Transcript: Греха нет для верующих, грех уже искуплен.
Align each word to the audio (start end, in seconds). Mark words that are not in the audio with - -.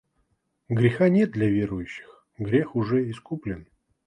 Греха 0.69 1.09
нет 1.09 1.29
для 1.29 1.47
верующих, 1.47 2.25
грех 2.35 2.75
уже 2.75 3.07
искуплен. 3.11 3.67